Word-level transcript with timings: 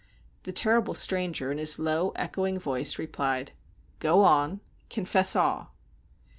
The 0.45 0.51
terrible 0.51 0.95
stranger, 0.95 1.51
in 1.51 1.59
his 1.59 1.77
low, 1.77 2.09
echoing 2.15 2.57
voice, 2.57 2.97
replied: 2.97 3.51
"Go 3.99 4.21
on; 4.23 4.61
confess 4.89 5.35
all." 5.35 5.75